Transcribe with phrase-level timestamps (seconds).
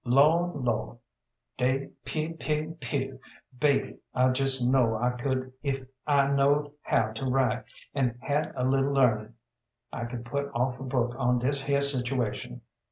[0.03, 0.55] Lord!
[0.65, 0.97] Lord
[1.57, 2.33] dey, pew!
[2.33, 2.75] pew!
[2.79, 3.19] pew!
[3.59, 8.65] Baby, I jes kno' I could if I knowed how to write, an' had a
[8.65, 9.35] little learning
[9.93, 12.61] I could put off a book on dis here situation.